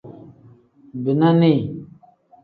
[1.03, 1.61] Bina nii.